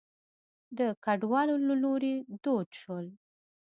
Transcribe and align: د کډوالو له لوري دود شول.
د 0.77 0.79
کډوالو 1.03 1.55
له 1.67 1.75
لوري 1.83 2.15
دود 2.43 2.69
شول. 2.81 3.05